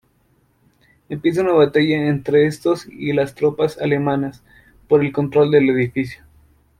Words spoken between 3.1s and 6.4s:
las tropas alemanas por el control del edificio.